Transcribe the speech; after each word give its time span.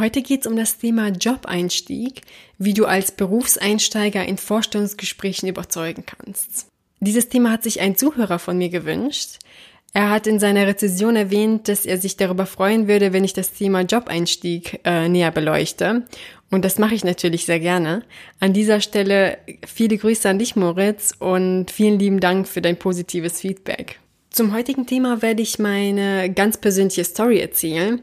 Heute 0.00 0.22
geht 0.22 0.40
es 0.40 0.46
um 0.46 0.56
das 0.56 0.78
Thema 0.78 1.08
Job-Einstieg, 1.08 2.22
wie 2.56 2.72
du 2.72 2.86
als 2.86 3.12
Berufseinsteiger 3.12 4.24
in 4.24 4.38
Vorstellungsgesprächen 4.38 5.46
überzeugen 5.46 6.04
kannst. 6.06 6.68
Dieses 7.00 7.28
Thema 7.28 7.52
hat 7.52 7.64
sich 7.64 7.82
ein 7.82 7.96
Zuhörer 7.96 8.38
von 8.38 8.56
mir 8.56 8.70
gewünscht. 8.70 9.40
Er 9.92 10.08
hat 10.08 10.26
in 10.26 10.38
seiner 10.38 10.66
Rezession 10.66 11.16
erwähnt, 11.16 11.68
dass 11.68 11.84
er 11.84 11.98
sich 11.98 12.16
darüber 12.16 12.46
freuen 12.46 12.88
würde, 12.88 13.12
wenn 13.12 13.24
ich 13.24 13.34
das 13.34 13.52
Thema 13.52 13.82
Job-Einstieg 13.82 14.80
äh, 14.84 15.06
näher 15.10 15.32
beleuchte. 15.32 16.06
Und 16.50 16.64
das 16.64 16.78
mache 16.78 16.94
ich 16.94 17.04
natürlich 17.04 17.44
sehr 17.44 17.60
gerne. 17.60 18.02
An 18.38 18.54
dieser 18.54 18.80
Stelle 18.80 19.36
viele 19.66 19.98
Grüße 19.98 20.26
an 20.26 20.38
dich, 20.38 20.56
Moritz, 20.56 21.12
und 21.18 21.70
vielen 21.70 21.98
lieben 21.98 22.20
Dank 22.20 22.48
für 22.48 22.62
dein 22.62 22.78
positives 22.78 23.40
Feedback. 23.40 24.00
Zum 24.30 24.54
heutigen 24.54 24.86
Thema 24.86 25.20
werde 25.20 25.42
ich 25.42 25.58
meine 25.58 26.32
ganz 26.32 26.56
persönliche 26.56 27.04
Story 27.04 27.40
erzählen, 27.40 28.00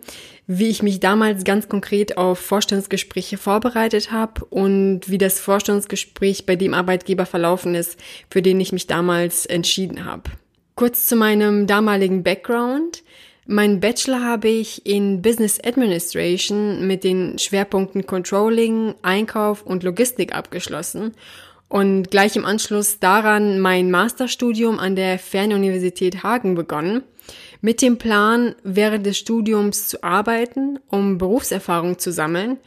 wie 0.48 0.70
ich 0.70 0.82
mich 0.82 1.02
damals 1.02 1.44
ganz 1.44 1.68
konkret 1.68 2.18
auf 2.18 2.40
Vorstellungsgespräche 2.40 3.38
vorbereitet 3.38 4.12
habe 4.12 4.46
und 4.46 5.02
wie 5.10 5.18
das 5.18 5.40
Vorstellungsgespräch 5.40 6.46
bei 6.46 6.56
dem 6.56 6.74
Arbeitgeber 6.74 7.26
verlaufen 7.26 7.76
ist, 7.76 8.00
für 8.30 8.42
den 8.42 8.60
ich 8.62 8.72
mich 8.72 8.88
damals 8.88 9.46
entschieden 9.46 10.06
habe. 10.06 10.32
Kurz 10.76 11.06
zu 11.06 11.18
meinem 11.18 11.68
damaligen 11.68 12.24
Background. 12.24 13.04
Mein 13.46 13.80
Bachelor 13.80 14.24
habe 14.24 14.48
ich 14.48 14.86
in 14.86 15.22
Business 15.22 15.60
Administration 15.64 16.86
mit 16.88 17.04
den 17.04 17.40
Schwerpunkten 17.40 18.06
Controlling, 18.06 18.96
Einkauf 19.02 19.64
und 19.64 19.84
Logistik 19.84 20.36
abgeschlossen 20.36 21.14
und 21.70 22.10
gleich 22.12 22.36
im 22.36 22.46
Anschluss 22.46 23.00
daran 23.00 23.60
mein 23.60 23.92
Masterstudium 23.92 24.80
an 24.80 24.96
der 24.96 25.20
Fernuniversität 25.20 26.24
Hagen 26.24 26.56
begonnen, 26.56 27.04
mit 27.62 27.82
dem 27.82 27.98
Plan, 27.98 28.56
während 28.64 29.06
des 29.06 29.18
Studiums 29.18 29.88
zu 29.88 30.04
arbeiten, 30.04 30.80
um 30.88 31.18
Berufserfahrung 31.18 32.00
zu 32.00 32.12
sammeln. 32.12 32.58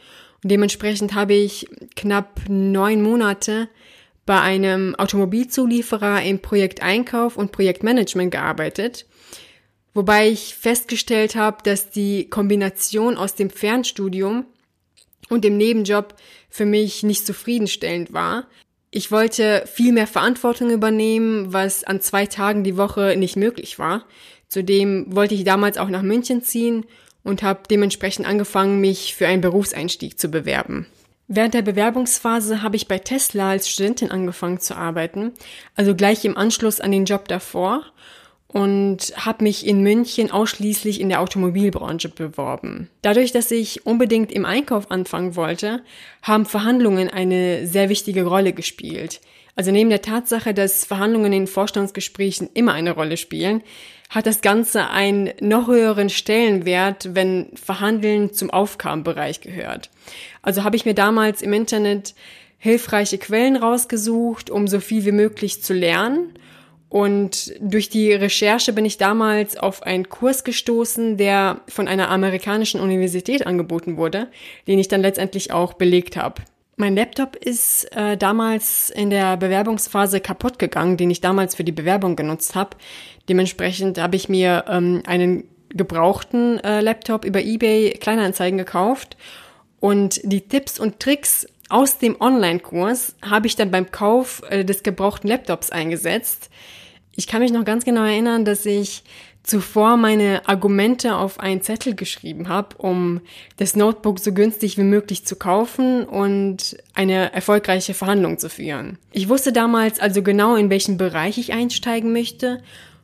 Und 0.43 0.51
dementsprechend 0.51 1.13
habe 1.13 1.33
ich 1.33 1.67
knapp 1.95 2.41
neun 2.47 3.01
Monate 3.01 3.69
bei 4.25 4.39
einem 4.39 4.95
Automobilzulieferer 4.95 6.23
im 6.23 6.39
Projekt 6.39 6.81
Einkauf 6.81 7.37
und 7.37 7.51
Projektmanagement 7.51 8.31
gearbeitet, 8.31 9.05
wobei 9.93 10.29
ich 10.29 10.55
festgestellt 10.55 11.35
habe, 11.35 11.57
dass 11.63 11.89
die 11.89 12.29
Kombination 12.29 13.17
aus 13.17 13.35
dem 13.35 13.49
Fernstudium 13.49 14.45
und 15.29 15.43
dem 15.43 15.57
Nebenjob 15.57 16.15
für 16.49 16.65
mich 16.65 17.03
nicht 17.03 17.25
zufriedenstellend 17.25 18.13
war, 18.13 18.47
ich 18.93 19.09
wollte 19.09 19.63
viel 19.73 19.93
mehr 19.93 20.05
Verantwortung 20.05 20.69
übernehmen, 20.69 21.53
was 21.53 21.85
an 21.85 22.01
zwei 22.01 22.25
Tagen 22.25 22.65
die 22.65 22.75
Woche 22.75 23.15
nicht 23.17 23.37
möglich 23.37 23.79
war. 23.79 24.05
Zudem 24.51 25.05
wollte 25.07 25.33
ich 25.33 25.45
damals 25.45 25.77
auch 25.77 25.87
nach 25.87 26.01
München 26.01 26.43
ziehen 26.43 26.85
und 27.23 27.41
habe 27.41 27.61
dementsprechend 27.71 28.27
angefangen, 28.27 28.81
mich 28.81 29.15
für 29.15 29.25
einen 29.25 29.39
Berufseinstieg 29.39 30.19
zu 30.19 30.27
bewerben. 30.27 30.87
Während 31.29 31.53
der 31.53 31.61
Bewerbungsphase 31.61 32.61
habe 32.61 32.75
ich 32.75 32.89
bei 32.89 32.99
Tesla 32.99 33.51
als 33.51 33.69
Studentin 33.69 34.11
angefangen 34.11 34.59
zu 34.59 34.75
arbeiten, 34.75 35.31
also 35.77 35.95
gleich 35.95 36.25
im 36.25 36.35
Anschluss 36.35 36.81
an 36.81 36.91
den 36.91 37.05
Job 37.05 37.29
davor 37.29 37.85
und 38.47 39.13
habe 39.15 39.45
mich 39.45 39.65
in 39.65 39.83
München 39.83 40.29
ausschließlich 40.29 40.99
in 40.99 41.07
der 41.07 41.21
Automobilbranche 41.21 42.09
beworben. 42.09 42.89
Dadurch, 43.01 43.31
dass 43.31 43.51
ich 43.51 43.85
unbedingt 43.85 44.33
im 44.33 44.43
Einkauf 44.43 44.91
anfangen 44.91 45.37
wollte, 45.37 45.81
haben 46.23 46.45
Verhandlungen 46.45 47.09
eine 47.09 47.65
sehr 47.65 47.87
wichtige 47.87 48.25
Rolle 48.25 48.51
gespielt. 48.51 49.21
Also 49.55 49.71
neben 49.71 49.89
der 49.89 50.01
Tatsache, 50.01 50.53
dass 50.53 50.85
Verhandlungen 50.85 51.33
in 51.33 51.47
Vorstandsgesprächen 51.47 52.49
immer 52.53 52.73
eine 52.73 52.91
Rolle 52.91 53.17
spielen, 53.17 53.61
hat 54.09 54.25
das 54.25 54.41
Ganze 54.41 54.89
einen 54.89 55.31
noch 55.39 55.67
höheren 55.67 56.09
Stellenwert, 56.09 57.15
wenn 57.15 57.51
Verhandeln 57.55 58.33
zum 58.33 58.49
Aufgabenbereich 58.49 59.41
gehört. 59.41 59.89
Also 60.41 60.63
habe 60.63 60.75
ich 60.75 60.85
mir 60.85 60.95
damals 60.95 61.41
im 61.41 61.53
Internet 61.53 62.13
hilfreiche 62.57 63.17
Quellen 63.17 63.55
rausgesucht, 63.55 64.49
um 64.49 64.67
so 64.67 64.79
viel 64.79 65.05
wie 65.05 65.11
möglich 65.11 65.63
zu 65.63 65.73
lernen 65.73 66.33
und 66.91 67.53
durch 67.61 67.87
die 67.87 68.11
Recherche 68.11 68.73
bin 68.73 68.83
ich 68.83 68.97
damals 68.97 69.55
auf 69.55 69.81
einen 69.83 70.09
Kurs 70.09 70.43
gestoßen, 70.43 71.15
der 71.15 71.61
von 71.69 71.87
einer 71.87 72.09
amerikanischen 72.09 72.81
Universität 72.81 73.47
angeboten 73.47 73.95
wurde, 73.95 74.27
den 74.67 74.77
ich 74.77 74.89
dann 74.89 75.01
letztendlich 75.01 75.53
auch 75.53 75.71
belegt 75.71 76.17
habe. 76.17 76.41
Mein 76.81 76.95
Laptop 76.95 77.35
ist 77.35 77.95
äh, 77.95 78.17
damals 78.17 78.89
in 78.89 79.11
der 79.11 79.37
Bewerbungsphase 79.37 80.19
kaputt 80.19 80.57
gegangen, 80.57 80.97
den 80.97 81.11
ich 81.11 81.21
damals 81.21 81.53
für 81.53 81.63
die 81.63 81.71
Bewerbung 81.71 82.15
genutzt 82.15 82.55
habe. 82.55 82.75
Dementsprechend 83.29 83.99
habe 83.99 84.15
ich 84.15 84.29
mir 84.29 84.65
ähm, 84.67 85.03
einen 85.05 85.43
gebrauchten 85.69 86.57
äh, 86.63 86.81
Laptop 86.81 87.23
über 87.23 87.39
eBay 87.39 87.91
Kleinanzeigen 87.91 88.57
gekauft 88.57 89.15
und 89.79 90.21
die 90.23 90.41
Tipps 90.41 90.79
und 90.79 90.99
Tricks 90.99 91.47
aus 91.69 91.99
dem 91.99 92.19
Online-Kurs 92.19 93.13
habe 93.21 93.45
ich 93.45 93.55
dann 93.55 93.69
beim 93.69 93.91
Kauf 93.91 94.41
äh, 94.49 94.65
des 94.65 94.81
gebrauchten 94.81 95.27
Laptops 95.27 95.69
eingesetzt. 95.69 96.49
Ich 97.15 97.27
kann 97.27 97.41
mich 97.43 97.51
noch 97.51 97.63
ganz 97.63 97.85
genau 97.85 98.05
erinnern, 98.05 98.43
dass 98.43 98.65
ich 98.65 99.03
zuvor 99.43 99.97
meine 99.97 100.47
Argumente 100.47 101.15
auf 101.15 101.39
einen 101.39 101.61
Zettel 101.61 101.95
geschrieben 101.95 102.47
habe, 102.47 102.77
um 102.77 103.21
das 103.57 103.75
Notebook 103.75 104.19
so 104.19 104.33
günstig 104.33 104.77
wie 104.77 104.83
möglich 104.83 105.25
zu 105.25 105.35
kaufen 105.35 106.03
und 106.03 106.77
eine 106.93 107.33
erfolgreiche 107.33 107.93
Verhandlung 107.93 108.37
zu 108.37 108.49
führen. 108.49 108.97
Ich 109.11 109.29
wusste 109.29 109.51
damals 109.51 109.99
also 109.99 110.21
genau, 110.21 110.55
in 110.55 110.69
welchen 110.69 110.97
Bereich 110.97 111.37
ich 111.37 111.53
einsteigen 111.53 112.13
möchte 112.13 112.61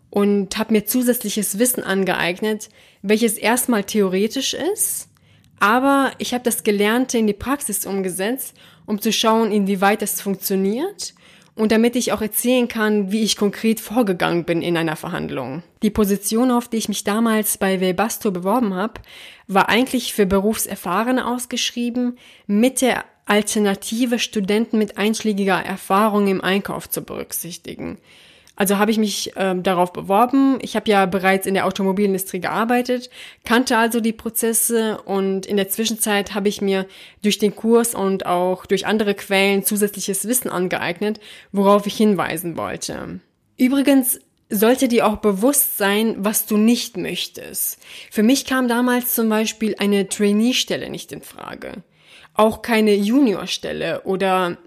und 0.09 0.57
habe 0.57 0.73
mir 0.73 0.85
zusätzliches 0.85 1.59
Wissen 1.59 1.83
angeeignet, 1.83 2.69
welches 3.01 3.37
erstmal 3.37 3.83
theoretisch 3.83 4.53
ist, 4.53 5.09
aber 5.59 6.11
ich 6.19 6.33
habe 6.33 6.43
das 6.43 6.63
Gelernte 6.63 7.17
in 7.17 7.27
die 7.27 7.33
Praxis 7.33 7.85
umgesetzt, 7.85 8.55
um 8.85 9.01
zu 9.01 9.11
schauen, 9.11 9.51
inwieweit 9.51 10.01
es 10.01 10.21
funktioniert 10.21 11.13
und 11.57 11.71
damit 11.71 11.95
ich 11.95 12.13
auch 12.13 12.21
erzählen 12.21 12.67
kann, 12.67 13.11
wie 13.11 13.23
ich 13.23 13.35
konkret 13.35 13.79
vorgegangen 13.79 14.43
bin 14.45 14.61
in 14.61 14.77
einer 14.77 14.95
Verhandlung. 14.95 15.63
Die 15.81 15.89
Position, 15.89 16.51
auf 16.51 16.67
die 16.67 16.77
ich 16.77 16.87
mich 16.87 17.03
damals 17.03 17.57
bei 17.57 17.81
Webasto 17.81 18.31
beworben 18.31 18.75
habe, 18.75 19.01
war 19.47 19.67
eigentlich 19.67 20.13
für 20.13 20.25
Berufserfahrene 20.25 21.27
ausgeschrieben, 21.27 22.17
mit 22.45 22.81
der 22.81 23.05
Alternative 23.25 24.19
Studenten 24.19 24.77
mit 24.77 24.97
einschlägiger 24.97 25.59
Erfahrung 25.59 26.27
im 26.27 26.41
Einkauf 26.41 26.89
zu 26.89 27.01
berücksichtigen. 27.01 27.97
Also 28.57 28.79
habe 28.79 28.89
ich 28.89 28.97
mich 28.97 29.37
äh, 29.37 29.55
darauf 29.55 29.93
beworben. 29.93 30.57
Ich 30.61 30.75
habe 30.75 30.89
ja 30.89 31.05
bereits 31.05 31.45
in 31.45 31.53
der 31.53 31.67
Automobilindustrie 31.67 32.41
gearbeitet, 32.41 33.11
kannte 33.45 33.77
also 33.77 34.01
die 34.01 34.13
Prozesse 34.13 34.99
und 35.05 35.45
in 35.45 35.57
der 35.57 35.69
Zwischenzeit 35.69 36.33
habe 36.33 36.49
ich 36.49 36.59
mir 36.59 36.87
durch 37.21 37.37
den 37.37 37.55
Kurs 37.55 37.93
und 37.93 38.25
auch 38.25 38.65
durch 38.65 38.87
andere 38.87 39.13
Quellen 39.13 39.63
zusätzliches 39.63 40.27
Wissen 40.27 40.49
angeeignet, 40.49 41.19
worauf 41.51 41.85
ich 41.85 41.95
hinweisen 41.95 42.57
wollte. 42.57 43.19
Übrigens 43.57 44.19
sollte 44.49 44.87
dir 44.87 45.05
auch 45.05 45.17
bewusst 45.17 45.77
sein, 45.77 46.15
was 46.17 46.47
du 46.47 46.57
nicht 46.57 46.97
möchtest. 46.97 47.79
Für 48.09 48.23
mich 48.23 48.45
kam 48.45 48.67
damals 48.67 49.13
zum 49.13 49.29
Beispiel 49.29 49.75
eine 49.77 50.09
Trainee-Stelle 50.09 50.89
nicht 50.89 51.11
in 51.11 51.21
Frage. 51.21 51.83
Auch 52.33 52.63
keine 52.63 52.95
Junior-Stelle 52.95 54.01
oder 54.03 54.57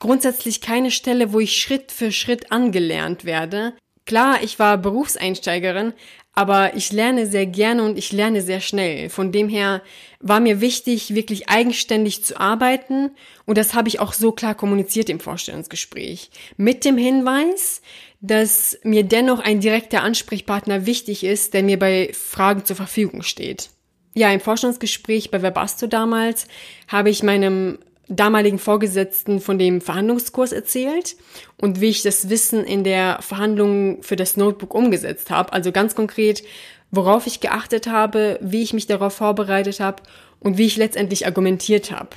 grundsätzlich 0.00 0.60
keine 0.60 0.90
Stelle, 0.90 1.32
wo 1.32 1.38
ich 1.38 1.60
Schritt 1.60 1.92
für 1.92 2.10
Schritt 2.10 2.50
angelernt 2.50 3.24
werde. 3.24 3.74
Klar, 4.06 4.42
ich 4.42 4.58
war 4.58 4.76
Berufseinsteigerin, 4.76 5.92
aber 6.32 6.74
ich 6.74 6.90
lerne 6.90 7.26
sehr 7.26 7.46
gerne 7.46 7.84
und 7.84 7.98
ich 7.98 8.12
lerne 8.12 8.40
sehr 8.40 8.60
schnell. 8.60 9.10
Von 9.10 9.30
dem 9.30 9.48
her 9.48 9.82
war 10.20 10.40
mir 10.40 10.60
wichtig, 10.60 11.14
wirklich 11.14 11.48
eigenständig 11.48 12.24
zu 12.24 12.40
arbeiten 12.40 13.10
und 13.46 13.58
das 13.58 13.74
habe 13.74 13.88
ich 13.88 14.00
auch 14.00 14.12
so 14.12 14.32
klar 14.32 14.54
kommuniziert 14.54 15.10
im 15.10 15.20
Vorstellungsgespräch. 15.20 16.30
Mit 16.56 16.84
dem 16.84 16.96
Hinweis, 16.96 17.82
dass 18.20 18.78
mir 18.82 19.04
dennoch 19.04 19.40
ein 19.40 19.60
direkter 19.60 20.02
Ansprechpartner 20.02 20.86
wichtig 20.86 21.24
ist, 21.24 21.54
der 21.54 21.62
mir 21.62 21.78
bei 21.78 22.10
Fragen 22.12 22.64
zur 22.64 22.76
Verfügung 22.76 23.22
steht. 23.22 23.70
Ja, 24.14 24.32
im 24.32 24.40
Forschungsgespräch 24.40 25.30
bei 25.30 25.42
Webasto 25.42 25.86
damals 25.86 26.48
habe 26.88 27.10
ich 27.10 27.22
meinem 27.22 27.78
damaligen 28.10 28.58
Vorgesetzten 28.58 29.40
von 29.40 29.58
dem 29.58 29.80
Verhandlungskurs 29.80 30.52
erzählt 30.52 31.16
und 31.56 31.80
wie 31.80 31.88
ich 31.88 32.02
das 32.02 32.28
Wissen 32.28 32.64
in 32.64 32.82
der 32.82 33.22
Verhandlung 33.22 34.02
für 34.02 34.16
das 34.16 34.36
Notebook 34.36 34.74
umgesetzt 34.74 35.30
habe. 35.30 35.52
Also 35.52 35.70
ganz 35.70 35.94
konkret, 35.94 36.42
worauf 36.90 37.26
ich 37.28 37.40
geachtet 37.40 37.86
habe, 37.86 38.38
wie 38.42 38.62
ich 38.62 38.72
mich 38.72 38.88
darauf 38.88 39.14
vorbereitet 39.14 39.78
habe 39.78 40.02
und 40.40 40.58
wie 40.58 40.66
ich 40.66 40.76
letztendlich 40.76 41.24
argumentiert 41.24 41.92
habe. 41.92 42.10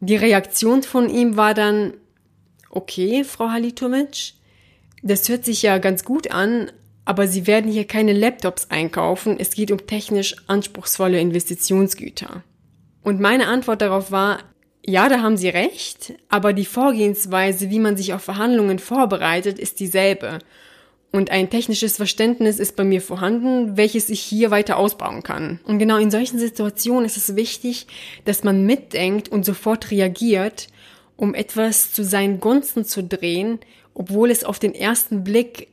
Die 0.00 0.16
Reaktion 0.16 0.82
von 0.82 1.08
ihm 1.08 1.36
war 1.36 1.54
dann, 1.54 1.94
okay, 2.70 3.24
Frau 3.24 3.48
Halitovic, 3.48 4.34
das 5.02 5.28
hört 5.28 5.44
sich 5.44 5.62
ja 5.62 5.78
ganz 5.78 6.04
gut 6.04 6.30
an, 6.30 6.70
aber 7.06 7.26
Sie 7.26 7.46
werden 7.46 7.72
hier 7.72 7.86
keine 7.86 8.12
Laptops 8.12 8.70
einkaufen. 8.70 9.36
Es 9.40 9.52
geht 9.52 9.70
um 9.70 9.86
technisch 9.86 10.36
anspruchsvolle 10.46 11.18
Investitionsgüter. 11.18 12.42
Und 13.02 13.20
meine 13.20 13.46
Antwort 13.46 13.80
darauf 13.80 14.12
war, 14.12 14.40
ja, 14.88 15.10
da 15.10 15.20
haben 15.20 15.36
Sie 15.36 15.50
recht, 15.50 16.14
aber 16.30 16.54
die 16.54 16.64
Vorgehensweise, 16.64 17.68
wie 17.68 17.78
man 17.78 17.98
sich 17.98 18.14
auf 18.14 18.22
Verhandlungen 18.22 18.78
vorbereitet, 18.78 19.58
ist 19.58 19.80
dieselbe. 19.80 20.38
und 21.10 21.30
ein 21.30 21.48
technisches 21.48 21.96
Verständnis 21.96 22.58
ist 22.58 22.76
bei 22.76 22.84
mir 22.84 23.00
vorhanden, 23.00 23.78
welches 23.78 24.10
ich 24.10 24.20
hier 24.20 24.50
weiter 24.50 24.76
ausbauen 24.76 25.22
kann. 25.22 25.58
Und 25.64 25.78
genau 25.78 25.96
in 25.96 26.10
solchen 26.10 26.38
Situationen 26.38 27.06
ist 27.06 27.16
es 27.16 27.34
wichtig, 27.34 27.86
dass 28.26 28.44
man 28.44 28.66
mitdenkt 28.66 29.30
und 29.30 29.44
sofort 29.44 29.90
reagiert, 29.90 30.68
um 31.16 31.34
etwas 31.34 31.92
zu 31.92 32.04
seinen 32.04 32.40
Gunsten 32.40 32.84
zu 32.84 33.02
drehen, 33.02 33.58
obwohl 33.94 34.30
es 34.30 34.44
auf 34.44 34.58
den 34.58 34.74
ersten 34.74 35.24
Blick 35.24 35.68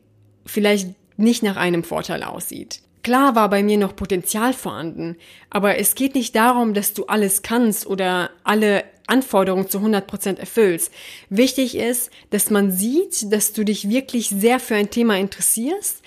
vielleicht 0.45 0.89
nicht 1.17 1.43
nach 1.43 1.57
einem 1.57 1.83
Vorteil 1.83 2.23
aussieht. 2.23 2.79
Klar 3.03 3.35
war 3.35 3.49
bei 3.49 3.61
mir 3.61 3.77
noch 3.77 3.95
Potenzial 3.95 4.53
vorhanden, 4.53 5.17
aber 5.49 5.77
es 5.77 5.95
geht 5.95 6.15
nicht 6.15 6.35
darum, 6.35 6.73
dass 6.73 6.93
du 6.93 7.05
alles 7.05 7.43
kannst 7.43 7.85
oder 7.85 8.29
alle 8.43 8.83
Anforderungen 9.07 9.69
zu 9.69 9.79
100% 9.79 10.39
erfüllst. 10.39 10.91
Wichtig 11.29 11.75
ist, 11.75 12.11
dass 12.29 12.49
man 12.49 12.71
sieht, 12.71 13.31
dass 13.31 13.53
du 13.53 13.63
dich 13.63 13.89
wirklich 13.89 14.29
sehr 14.29 14.59
für 14.59 14.75
ein 14.75 14.89
Thema 14.89 15.17
interessierst 15.17 16.01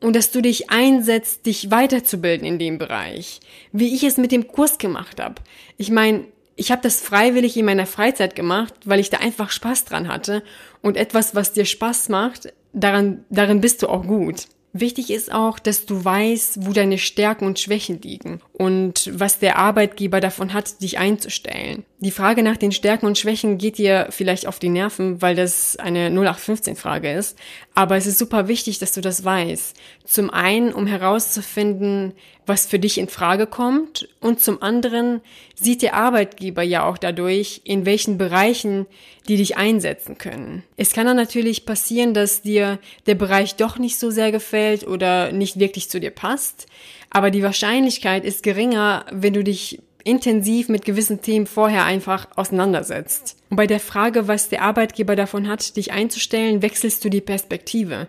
und 0.00 0.14
dass 0.14 0.30
du 0.30 0.42
dich 0.42 0.70
einsetzt, 0.70 1.46
dich 1.46 1.70
weiterzubilden 1.70 2.46
in 2.46 2.58
dem 2.58 2.78
Bereich. 2.78 3.40
Wie 3.72 3.94
ich 3.94 4.04
es 4.04 4.16
mit 4.16 4.32
dem 4.32 4.48
Kurs 4.48 4.78
gemacht 4.78 5.20
habe. 5.20 5.36
Ich 5.76 5.90
meine, 5.90 6.26
ich 6.56 6.70
habe 6.70 6.82
das 6.82 7.00
freiwillig 7.00 7.56
in 7.56 7.64
meiner 7.64 7.86
Freizeit 7.86 8.36
gemacht, 8.36 8.74
weil 8.84 9.00
ich 9.00 9.10
da 9.10 9.18
einfach 9.18 9.50
Spaß 9.50 9.86
dran 9.86 10.08
hatte 10.08 10.42
und 10.82 10.96
etwas, 10.96 11.34
was 11.34 11.52
dir 11.52 11.64
Spaß 11.64 12.08
macht, 12.10 12.52
daran, 12.72 13.24
darin 13.30 13.60
bist 13.60 13.82
du 13.82 13.88
auch 13.88 14.06
gut. 14.06 14.46
Wichtig 14.76 15.10
ist 15.10 15.32
auch, 15.32 15.60
dass 15.60 15.86
du 15.86 16.04
weißt, 16.04 16.66
wo 16.66 16.72
deine 16.72 16.98
Stärken 16.98 17.46
und 17.46 17.60
Schwächen 17.60 18.02
liegen 18.02 18.40
und 18.52 19.08
was 19.14 19.38
der 19.38 19.56
Arbeitgeber 19.56 20.18
davon 20.18 20.52
hat, 20.52 20.82
dich 20.82 20.98
einzustellen. 20.98 21.84
Die 22.00 22.10
Frage 22.10 22.42
nach 22.42 22.56
den 22.56 22.72
Stärken 22.72 23.06
und 23.06 23.16
Schwächen 23.16 23.56
geht 23.56 23.78
dir 23.78 24.08
vielleicht 24.10 24.48
auf 24.48 24.58
die 24.58 24.68
Nerven, 24.68 25.22
weil 25.22 25.36
das 25.36 25.76
eine 25.76 26.10
0815-Frage 26.10 27.12
ist. 27.12 27.38
Aber 27.74 27.96
es 27.96 28.06
ist 28.06 28.18
super 28.18 28.48
wichtig, 28.48 28.80
dass 28.80 28.92
du 28.92 29.00
das 29.00 29.24
weißt. 29.24 29.76
Zum 30.04 30.28
einen, 30.30 30.74
um 30.74 30.86
herauszufinden, 30.88 32.12
was 32.44 32.66
für 32.66 32.78
dich 32.78 32.98
in 32.98 33.08
Frage 33.08 33.46
kommt. 33.46 34.08
Und 34.20 34.40
zum 34.40 34.60
anderen 34.60 35.22
sieht 35.54 35.80
der 35.80 35.94
Arbeitgeber 35.94 36.62
ja 36.62 36.86
auch 36.86 36.98
dadurch, 36.98 37.62
in 37.64 37.86
welchen 37.86 38.18
Bereichen 38.18 38.86
die 39.26 39.36
dich 39.38 39.56
einsetzen 39.56 40.18
können. 40.18 40.62
Es 40.76 40.92
kann 40.92 41.06
dann 41.06 41.16
natürlich 41.16 41.64
passieren, 41.64 42.12
dass 42.12 42.42
dir 42.42 42.78
der 43.06 43.14
Bereich 43.14 43.56
doch 43.56 43.78
nicht 43.78 43.98
so 43.98 44.10
sehr 44.10 44.30
gefällt 44.30 44.63
oder 44.86 45.32
nicht 45.32 45.58
wirklich 45.58 45.90
zu 45.90 46.00
dir 46.00 46.10
passt. 46.10 46.66
Aber 47.10 47.30
die 47.30 47.42
Wahrscheinlichkeit 47.42 48.24
ist 48.24 48.42
geringer, 48.42 49.06
wenn 49.10 49.34
du 49.34 49.44
dich 49.44 49.80
intensiv 50.04 50.68
mit 50.68 50.84
gewissen 50.84 51.22
Themen 51.22 51.46
vorher 51.46 51.84
einfach 51.84 52.28
auseinandersetzt. 52.36 53.36
Und 53.50 53.56
bei 53.56 53.66
der 53.66 53.80
Frage, 53.80 54.28
was 54.28 54.48
der 54.48 54.62
Arbeitgeber 54.62 55.16
davon 55.16 55.48
hat, 55.48 55.76
dich 55.76 55.92
einzustellen, 55.92 56.62
wechselst 56.62 57.04
du 57.04 57.08
die 57.08 57.22
Perspektive. 57.22 58.08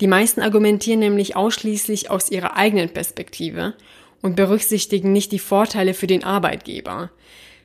Die 0.00 0.06
meisten 0.06 0.40
argumentieren 0.40 1.00
nämlich 1.00 1.36
ausschließlich 1.36 2.10
aus 2.10 2.30
ihrer 2.30 2.56
eigenen 2.56 2.90
Perspektive 2.90 3.74
und 4.20 4.36
berücksichtigen 4.36 5.12
nicht 5.12 5.32
die 5.32 5.38
Vorteile 5.38 5.94
für 5.94 6.06
den 6.06 6.24
Arbeitgeber. 6.24 7.10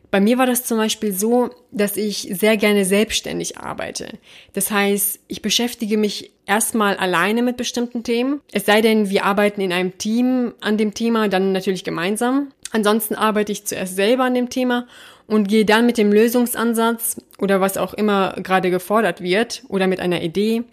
Bei 0.09 0.21
mir 0.21 0.37
war 0.37 0.45
das 0.45 0.63
zum 0.63 0.77
Beispiel 0.77 1.11
so, 1.11 1.49
dass 1.71 1.97
ich 1.97 2.29
sehr 2.31 2.55
gerne 2.55 2.85
selbstständig 2.85 3.57
arbeite. 3.57 4.17
Das 4.53 4.71
heißt, 4.71 5.19
ich 5.27 5.41
beschäftige 5.41 5.97
mich 5.97 6.31
erstmal 6.47 6.95
alleine 6.95 7.43
mit 7.43 7.57
bestimmten 7.57 8.03
Themen. 8.03 8.41
Es 8.51 8.65
sei 8.65 8.81
denn, 8.81 9.09
wir 9.09 9.25
arbeiten 9.25 9.61
in 9.61 9.73
einem 9.73 9.97
Team 9.97 10.53
an 10.61 10.77
dem 10.77 10.93
Thema, 10.93 11.27
dann 11.27 11.51
natürlich 11.51 11.83
gemeinsam. 11.83 12.51
Ansonsten 12.71 13.15
arbeite 13.15 13.51
ich 13.51 13.65
zuerst 13.65 13.95
selber 13.95 14.23
an 14.23 14.33
dem 14.33 14.49
Thema 14.49 14.87
und 15.27 15.47
gehe 15.47 15.65
dann 15.65 15.85
mit 15.85 15.97
dem 15.97 16.11
Lösungsansatz 16.11 17.21
oder 17.37 17.61
was 17.61 17.77
auch 17.77 17.93
immer 17.93 18.33
gerade 18.41 18.71
gefordert 18.71 19.21
wird 19.21 19.63
oder 19.67 19.87
mit 19.87 19.99
einer 19.99 20.21
Idee, 20.21 20.63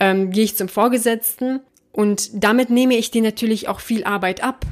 ähm, 0.00 0.30
gehe 0.30 0.44
ich 0.44 0.56
zum 0.56 0.68
Vorgesetzten 0.68 1.60
und 1.92 2.30
damit 2.32 2.70
nehme 2.70 2.96
ich 2.96 3.10
dir 3.10 3.22
natürlich 3.22 3.68
auch 3.68 3.80
viel 3.80 4.04
Arbeit 4.04 4.42
ab, 4.42 4.64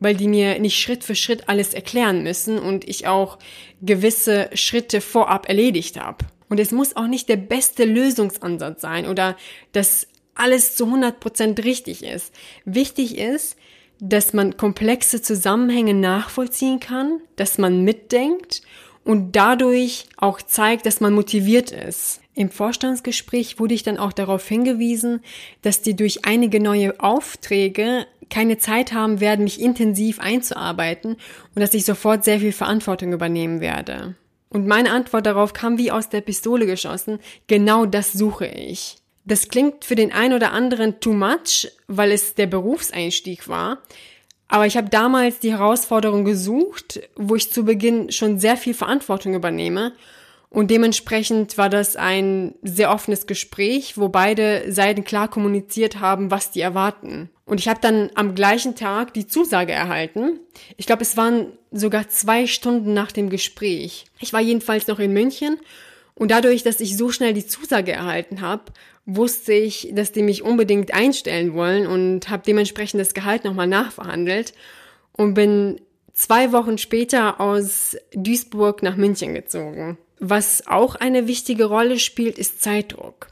weil 0.00 0.14
die 0.14 0.28
mir 0.28 0.58
nicht 0.60 0.78
Schritt 0.78 1.02
für 1.02 1.16
Schritt 1.16 1.48
alles 1.48 1.74
erklären 1.74 2.22
müssen 2.22 2.58
und 2.58 2.88
ich 2.88 3.08
auch 3.08 3.38
gewisse 3.82 4.48
Schritte 4.54 5.00
vorab 5.00 5.48
erledigt 5.48 6.00
habe. 6.00 6.24
Und 6.48 6.60
es 6.60 6.72
muss 6.72 6.96
auch 6.96 7.06
nicht 7.06 7.28
der 7.28 7.36
beste 7.36 7.84
Lösungsansatz 7.84 8.80
sein 8.80 9.06
oder 9.06 9.36
dass 9.72 10.06
alles 10.34 10.76
zu 10.76 10.86
100 10.86 11.20
Prozent 11.20 11.64
richtig 11.64 12.04
ist. 12.04 12.32
Wichtig 12.64 13.18
ist, 13.18 13.56
dass 14.00 14.32
man 14.32 14.56
komplexe 14.56 15.20
Zusammenhänge 15.20 15.94
nachvollziehen 15.94 16.80
kann, 16.80 17.20
dass 17.36 17.58
man 17.58 17.82
mitdenkt 17.82 18.62
und 19.04 19.34
dadurch 19.34 20.06
auch 20.16 20.40
zeigt, 20.40 20.86
dass 20.86 21.00
man 21.00 21.12
motiviert 21.12 21.70
ist. 21.70 22.20
Im 22.34 22.50
Vorstandsgespräch 22.50 23.58
wurde 23.58 23.74
ich 23.74 23.82
dann 23.82 23.98
auch 23.98 24.12
darauf 24.12 24.46
hingewiesen, 24.46 25.20
dass 25.62 25.82
die 25.82 25.96
durch 25.96 26.24
einige 26.24 26.60
neue 26.60 27.00
Aufträge 27.00 28.06
keine 28.30 28.58
Zeit 28.58 28.92
haben 28.92 29.20
werden, 29.20 29.44
mich 29.44 29.60
intensiv 29.60 30.20
einzuarbeiten 30.20 31.16
und 31.54 31.60
dass 31.60 31.74
ich 31.74 31.84
sofort 31.84 32.24
sehr 32.24 32.38
viel 32.38 32.52
Verantwortung 32.52 33.12
übernehmen 33.12 33.60
werde. 33.60 34.14
Und 34.50 34.66
meine 34.66 34.90
Antwort 34.92 35.26
darauf 35.26 35.52
kam 35.52 35.78
wie 35.78 35.90
aus 35.90 36.08
der 36.08 36.20
Pistole 36.20 36.66
geschossen, 36.66 37.18
genau 37.46 37.86
das 37.86 38.12
suche 38.12 38.46
ich. 38.46 38.96
Das 39.24 39.48
klingt 39.48 39.84
für 39.84 39.94
den 39.94 40.12
einen 40.12 40.32
oder 40.32 40.52
anderen 40.52 41.00
too 41.00 41.12
much, 41.12 41.68
weil 41.86 42.12
es 42.12 42.34
der 42.34 42.46
Berufseinstieg 42.46 43.46
war. 43.46 43.82
Aber 44.48 44.66
ich 44.66 44.78
habe 44.78 44.88
damals 44.88 45.40
die 45.40 45.52
Herausforderung 45.52 46.24
gesucht, 46.24 47.00
wo 47.16 47.36
ich 47.36 47.52
zu 47.52 47.64
Beginn 47.64 48.10
schon 48.10 48.38
sehr 48.38 48.56
viel 48.56 48.72
Verantwortung 48.72 49.34
übernehme. 49.34 49.92
Und 50.50 50.70
dementsprechend 50.70 51.58
war 51.58 51.68
das 51.68 51.96
ein 51.96 52.54
sehr 52.62 52.90
offenes 52.90 53.26
Gespräch, 53.26 53.98
wo 53.98 54.08
beide 54.08 54.72
Seiten 54.72 55.04
klar 55.04 55.28
kommuniziert 55.28 56.00
haben, 56.00 56.30
was 56.30 56.50
die 56.50 56.62
erwarten. 56.62 57.28
Und 57.44 57.60
ich 57.60 57.68
habe 57.68 57.80
dann 57.82 58.10
am 58.14 58.34
gleichen 58.34 58.74
Tag 58.74 59.12
die 59.12 59.26
Zusage 59.26 59.72
erhalten. 59.72 60.40
Ich 60.76 60.86
glaube, 60.86 61.02
es 61.02 61.16
waren 61.16 61.52
sogar 61.70 62.08
zwei 62.08 62.46
Stunden 62.46 62.94
nach 62.94 63.12
dem 63.12 63.28
Gespräch. 63.28 64.06
Ich 64.20 64.32
war 64.32 64.40
jedenfalls 64.40 64.86
noch 64.86 64.98
in 64.98 65.12
München 65.12 65.58
und 66.14 66.30
dadurch, 66.30 66.62
dass 66.62 66.80
ich 66.80 66.96
so 66.96 67.10
schnell 67.10 67.34
die 67.34 67.46
Zusage 67.46 67.92
erhalten 67.92 68.40
habe, 68.40 68.64
wusste 69.04 69.52
ich, 69.52 69.90
dass 69.92 70.12
die 70.12 70.22
mich 70.22 70.42
unbedingt 70.42 70.92
einstellen 70.92 71.54
wollen 71.54 71.86
und 71.86 72.28
habe 72.28 72.42
dementsprechend 72.46 73.00
das 73.00 73.14
Gehalt 73.14 73.44
nochmal 73.44 73.66
nachverhandelt 73.66 74.52
und 75.12 75.34
bin 75.34 75.80
zwei 76.12 76.52
Wochen 76.52 76.76
später 76.76 77.40
aus 77.40 77.96
Duisburg 78.12 78.82
nach 78.82 78.96
München 78.96 79.34
gezogen. 79.34 79.96
Was 80.20 80.66
auch 80.66 80.94
eine 80.96 81.26
wichtige 81.26 81.66
Rolle 81.66 81.98
spielt, 81.98 82.38
ist 82.38 82.62
Zeitdruck. 82.62 83.28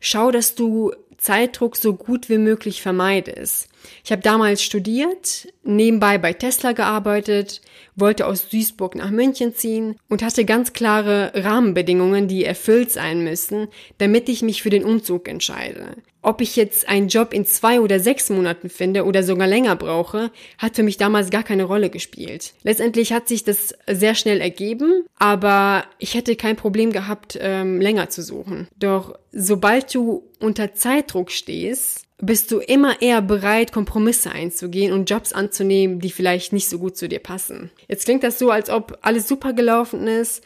Schau, 0.00 0.30
dass 0.30 0.54
du 0.54 0.92
Zeitdruck 1.16 1.76
so 1.76 1.94
gut 1.94 2.28
wie 2.28 2.38
möglich 2.38 2.82
vermeidest. 2.82 3.68
Ich 4.04 4.12
habe 4.12 4.22
damals 4.22 4.62
studiert, 4.62 5.48
nebenbei 5.64 6.18
bei 6.18 6.32
Tesla 6.32 6.72
gearbeitet, 6.72 7.60
wollte 7.94 8.26
aus 8.26 8.48
Duisburg 8.48 8.94
nach 8.94 9.10
München 9.10 9.54
ziehen 9.54 9.96
und 10.08 10.22
hatte 10.22 10.44
ganz 10.44 10.72
klare 10.72 11.32
Rahmenbedingungen, 11.34 12.28
die 12.28 12.44
erfüllt 12.44 12.90
sein 12.90 13.24
müssen, 13.24 13.68
damit 13.98 14.28
ich 14.28 14.42
mich 14.42 14.62
für 14.62 14.70
den 14.70 14.84
Umzug 14.84 15.28
entscheide. 15.28 15.96
Ob 16.26 16.40
ich 16.40 16.56
jetzt 16.56 16.88
einen 16.88 17.06
Job 17.06 17.32
in 17.32 17.46
zwei 17.46 17.80
oder 17.80 18.00
sechs 18.00 18.30
Monaten 18.30 18.68
finde 18.68 19.04
oder 19.04 19.22
sogar 19.22 19.46
länger 19.46 19.76
brauche, 19.76 20.32
hat 20.58 20.74
für 20.74 20.82
mich 20.82 20.96
damals 20.96 21.30
gar 21.30 21.44
keine 21.44 21.62
Rolle 21.62 21.88
gespielt. 21.88 22.52
Letztendlich 22.64 23.12
hat 23.12 23.28
sich 23.28 23.44
das 23.44 23.74
sehr 23.88 24.16
schnell 24.16 24.40
ergeben, 24.40 25.04
aber 25.20 25.84
ich 26.00 26.14
hätte 26.14 26.34
kein 26.34 26.56
Problem 26.56 26.90
gehabt, 26.90 27.38
ähm, 27.40 27.80
länger 27.80 28.08
zu 28.08 28.22
suchen. 28.22 28.66
Doch 28.76 29.16
sobald 29.30 29.94
du 29.94 30.24
unter 30.40 30.74
Zeitdruck 30.74 31.30
stehst, 31.30 32.05
bist 32.18 32.50
du 32.50 32.58
immer 32.58 33.02
eher 33.02 33.20
bereit, 33.20 33.72
Kompromisse 33.72 34.30
einzugehen 34.30 34.92
und 34.92 35.10
Jobs 35.10 35.32
anzunehmen, 35.32 36.00
die 36.00 36.10
vielleicht 36.10 36.52
nicht 36.52 36.68
so 36.68 36.78
gut 36.78 36.96
zu 36.96 37.08
dir 37.08 37.18
passen. 37.18 37.70
Jetzt 37.88 38.04
klingt 38.04 38.22
das 38.22 38.38
so, 38.38 38.50
als 38.50 38.70
ob 38.70 38.98
alles 39.02 39.28
super 39.28 39.52
gelaufen 39.52 40.06
ist, 40.06 40.42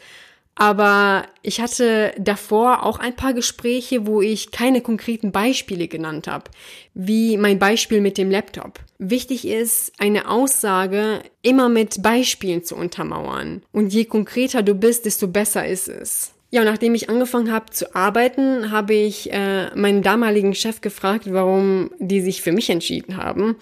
aber 0.55 1.25
ich 1.41 1.61
hatte 1.61 2.13
davor 2.17 2.85
auch 2.85 2.99
ein 2.99 3.15
paar 3.15 3.33
Gespräche, 3.33 4.05
wo 4.05 4.21
ich 4.21 4.51
keine 4.51 4.81
konkreten 4.81 5.31
Beispiele 5.31 5.87
genannt 5.87 6.27
habe, 6.27 6.51
wie 6.93 7.37
mein 7.37 7.57
Beispiel 7.57 8.01
mit 8.01 8.17
dem 8.17 8.29
Laptop. 8.29 8.79
Wichtig 8.99 9.47
ist, 9.47 9.93
eine 9.97 10.29
Aussage 10.29 11.23
immer 11.41 11.69
mit 11.69 12.03
Beispielen 12.03 12.63
zu 12.63 12.75
untermauern. 12.75 13.63
Und 13.71 13.93
je 13.93 14.05
konkreter 14.05 14.61
du 14.61 14.75
bist, 14.75 15.05
desto 15.05 15.27
besser 15.27 15.65
ist 15.65 15.87
es. 15.87 16.33
Ja, 16.53 16.59
und 16.61 16.67
nachdem 16.67 16.93
ich 16.95 17.09
angefangen 17.09 17.51
habe 17.51 17.71
zu 17.71 17.95
arbeiten, 17.95 18.71
habe 18.71 18.93
ich 18.93 19.31
äh, 19.31 19.73
meinen 19.73 20.01
damaligen 20.01 20.53
Chef 20.53 20.81
gefragt, 20.81 21.31
warum 21.31 21.91
die 21.99 22.19
sich 22.19 22.41
für 22.41 22.51
mich 22.51 22.69
entschieden 22.69 23.15
haben. 23.15 23.55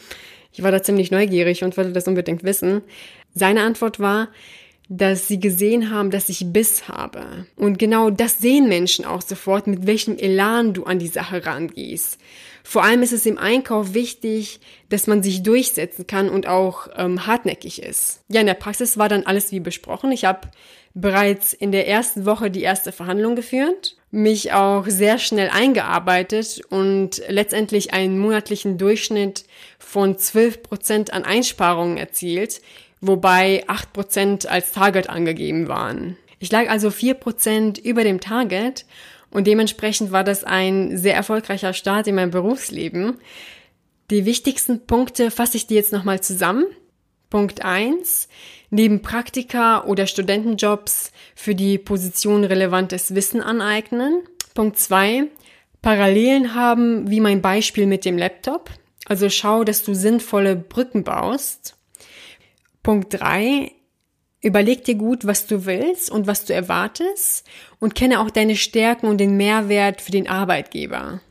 Ich 0.51 0.63
war 0.63 0.71
da 0.71 0.81
ziemlich 0.81 1.11
neugierig 1.11 1.63
und 1.63 1.77
wollte 1.77 1.93
das 1.93 2.07
unbedingt 2.07 2.43
wissen. 2.43 2.81
Seine 3.35 3.61
Antwort 3.61 3.99
war, 3.99 4.29
dass 4.89 5.27
sie 5.27 5.39
gesehen 5.39 5.91
haben, 5.91 6.09
dass 6.09 6.29
ich 6.29 6.51
Biss 6.51 6.87
habe. 6.87 7.45
Und 7.55 7.77
genau 7.77 8.09
das 8.09 8.39
sehen 8.39 8.67
Menschen 8.67 9.05
auch 9.05 9.21
sofort, 9.21 9.67
mit 9.67 9.85
welchem 9.85 10.17
Elan 10.17 10.73
du 10.73 10.83
an 10.83 10.97
die 10.97 11.07
Sache 11.07 11.45
rangehst. 11.45 12.17
Vor 12.63 12.83
allem 12.83 13.03
ist 13.03 13.13
es 13.13 13.25
im 13.25 13.37
Einkauf 13.37 13.93
wichtig, 13.93 14.59
dass 14.89 15.07
man 15.07 15.23
sich 15.23 15.43
durchsetzen 15.43 16.07
kann 16.07 16.29
und 16.29 16.47
auch 16.47 16.87
ähm, 16.97 17.25
hartnäckig 17.27 17.81
ist. 17.81 18.21
Ja, 18.29 18.41
in 18.41 18.47
der 18.47 18.55
Praxis 18.55 18.97
war 18.97 19.09
dann 19.09 19.23
alles 19.23 19.51
wie 19.51 19.59
besprochen. 19.59 20.11
Ich 20.11 20.25
habe 20.25 20.49
bereits 20.95 21.53
in 21.53 21.71
der 21.71 21.87
ersten 21.87 22.25
Woche 22.25 22.49
die 22.49 22.63
erste 22.63 22.91
Verhandlung 22.91 23.35
geführt 23.35 23.95
mich 24.11 24.53
auch 24.53 24.85
sehr 24.87 25.19
schnell 25.19 25.49
eingearbeitet 25.49 26.61
und 26.69 27.21
letztendlich 27.27 27.93
einen 27.93 28.17
monatlichen 28.17 28.77
Durchschnitt 28.77 29.45
von 29.77 30.17
12 30.17 30.63
Prozent 30.63 31.13
an 31.13 31.25
Einsparungen 31.25 31.97
erzielt, 31.97 32.61
wobei 33.01 33.63
8 33.67 33.93
Prozent 33.93 34.49
als 34.49 34.71
Target 34.71 35.09
angegeben 35.09 35.67
waren. 35.67 36.17
Ich 36.39 36.51
lag 36.51 36.69
also 36.69 36.91
4 36.91 37.15
Prozent 37.15 37.77
über 37.77 38.03
dem 38.03 38.19
Target 38.19 38.85
und 39.31 39.47
dementsprechend 39.47 40.11
war 40.11 40.23
das 40.23 40.43
ein 40.43 40.97
sehr 40.97 41.15
erfolgreicher 41.15 41.73
Start 41.73 42.07
in 42.07 42.15
meinem 42.15 42.31
Berufsleben. 42.31 43.17
Die 44.09 44.25
wichtigsten 44.25 44.87
Punkte 44.87 45.29
fasse 45.29 45.57
ich 45.57 45.67
dir 45.67 45.75
jetzt 45.75 45.93
nochmal 45.93 46.21
zusammen. 46.21 46.65
Punkt 47.29 47.63
eins: 47.63 48.27
Neben 48.71 49.01
Praktika 49.01 49.83
oder 49.83 50.07
Studentenjobs 50.07 51.11
für 51.35 51.53
die 51.53 51.77
Position 51.77 52.43
relevantes 52.43 53.13
Wissen 53.13 53.41
aneignen. 53.41 54.23
Punkt 54.55 54.79
zwei: 54.79 55.25
Parallelen 55.83 56.55
haben, 56.55 57.09
wie 57.11 57.19
mein 57.19 57.41
Beispiel 57.41 57.85
mit 57.85 58.03
dem 58.03 58.17
Laptop. 58.17 58.71
Also 59.05 59.29
schau, 59.29 59.63
dass 59.63 59.83
du 59.83 59.93
sinnvolle 59.93 60.55
Brücken 60.55 61.03
baust. 61.03 61.75
Punkt 62.89 63.13
drei: 63.13 63.71
Überleg 64.41 64.83
dir 64.83 64.95
gut, 64.95 65.27
was 65.27 65.45
du 65.45 65.67
willst 65.67 66.09
und 66.09 66.25
was 66.25 66.45
du 66.45 66.55
erwartest 66.55 67.47
und 67.79 67.93
kenne 67.93 68.19
auch 68.19 68.31
deine 68.31 68.55
Stärken 68.55 69.05
und 69.05 69.19
den 69.19 69.37
Mehrwert 69.37 70.01
für 70.01 70.11
den 70.11 70.27
Arbeitgeber. 70.27 71.21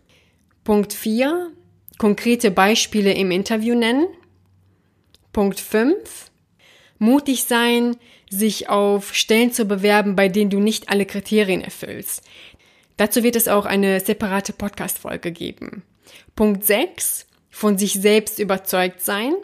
Punkt 0.62 0.92
vier: 0.92 1.50
Konkrete 1.98 2.52
Beispiele 2.52 3.12
im 3.12 3.32
Interview 3.32 3.74
nennen. 3.74 4.06
Punkt 5.32 5.58
5. 5.58 6.30
Mutig 7.00 7.42
sein, 7.42 7.96
sich 8.30 8.68
auf 8.68 9.12
Stellen 9.12 9.52
zu 9.52 9.64
bewerben, 9.64 10.14
bei 10.14 10.28
denen 10.28 10.50
du 10.50 10.60
nicht 10.60 10.90
alle 10.90 11.06
Kriterien 11.06 11.62
erfüllst. 11.62 12.22
Dazu 12.98 13.24
wird 13.24 13.34
es 13.34 13.48
auch 13.48 13.66
eine 13.66 13.98
separate 13.98 14.52
Podcast-Folge 14.52 15.32
geben. 15.32 15.82
Punkt 16.36 16.64
6. 16.64 17.26
Von 17.50 17.78
sich 17.78 17.94
selbst 17.94 18.38
überzeugt 18.38 19.00
sein. 19.00 19.34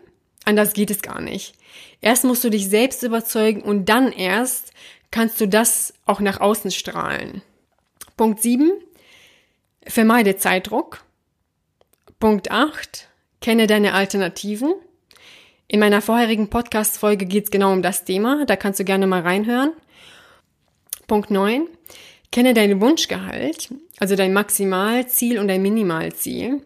Anders 0.45 0.73
geht 0.73 0.91
es 0.91 1.03
gar 1.03 1.21
nicht. 1.21 1.55
Erst 2.01 2.25
musst 2.25 2.45
du 2.45 2.51
dich 2.51 2.69
selbst 2.69 3.03
überzeugen 3.03 3.63
und 3.63 3.89
dann 3.89 4.13
erst 4.13 4.73
kannst 5.11 5.41
du 5.41 5.49
das 5.49 5.95
auch 6.07 6.21
nach 6.21 6.41
außen 6.41 6.71
strahlen. 6.71 7.43
Punkt 8.17 8.43
7. 8.43 8.73
Vermeide 9.87 10.37
Zeitdruck. 10.37 11.05
Punkt 12.19 12.51
8. 12.51 13.09
Kenne 13.41 13.67
deine 13.67 13.95
Alternativen. 13.95 14.75
In 15.67 15.81
meiner 15.81 16.03
vorherigen 16.03 16.51
Podcast-Folge 16.51 17.27
geht 17.27 17.45
es 17.45 17.51
genau 17.51 17.73
um 17.73 17.83
das 17.83 18.05
Thema, 18.05 18.45
da 18.47 18.55
kannst 18.57 18.81
du 18.81 18.85
gerne 18.85 19.07
mal 19.07 19.23
reinhören. 19.23 19.73
Punkt 21.07 21.31
9. 21.31 21.67
Kenne 22.31 22.55
dein 22.55 22.81
Wunschgehalt, 22.81 23.73
also 23.99 24.17
dein 24.17 24.33
Maximalziel 24.33 25.39
und 25.39 25.49
dein 25.49 25.63
Minimalziel. 25.63 26.63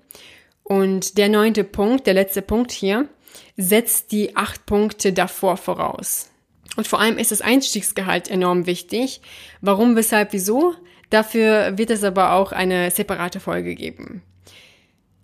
Und 0.63 1.17
der 1.19 1.29
neunte 1.29 1.65
Punkt, 1.65 2.07
der 2.07 2.15
letzte 2.15 2.43
Punkt 2.43 2.73
hier, 2.73 3.09
setzt 3.57 4.13
die 4.13 4.37
acht 4.37 4.67
Punkte 4.67 5.13
davor 5.13 5.57
voraus. 5.57 6.31
Und 6.77 6.87
vor 6.87 7.01
allem 7.01 7.19
ist 7.19 7.33
das 7.33 7.41
Einstiegsgehalt 7.41 8.29
enorm 8.29 8.67
wichtig. 8.67 9.21
Warum, 9.61 9.97
weshalb, 9.97 10.33
wieso? 10.33 10.75
Dafür 11.11 11.77
wird 11.79 11.91
es 11.91 12.05
aber 12.05 12.33
auch 12.33 12.53
eine 12.53 12.91
separate 12.91 13.41
Folge 13.41 13.75
geben. 13.75 14.23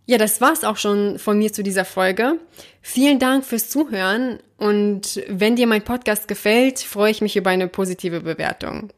Ja, 0.07 0.19
das 0.19 0.41
war's 0.41 0.65
auch 0.65 0.77
schon 0.77 1.19
von 1.19 1.39
mir 1.39 1.53
zu 1.53 1.63
dieser 1.63 1.85
Folge. 1.85 2.39
Vielen 2.83 3.19
Dank 3.19 3.45
fürs 3.45 3.71
Zuhören 3.71 4.39
und 4.59 5.23
wenn 5.29 5.57
dir 5.57 5.67
mein 5.67 5.83
Podcast 5.83 6.29
gefällt, 6.29 6.81
freue 6.81 7.11
ich 7.11 7.23
mich 7.23 7.37
über 7.37 7.51
eine 7.51 7.69
positive 7.69 8.21
Bewertung. 8.21 8.91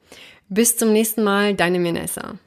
Bis 0.48 0.76
zum 0.76 0.92
nächsten 0.92 1.22
Mal, 1.22 1.54
deine 1.54 1.78
Minessa. 1.78 2.38